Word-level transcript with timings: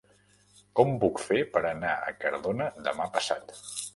Com 0.79 0.93
ho 0.93 0.95
puc 1.03 1.21
fer 1.25 1.41
per 1.57 1.61
anar 1.71 1.93
a 2.07 2.15
Cardona 2.25 2.71
demà 2.91 3.09
passat? 3.19 3.57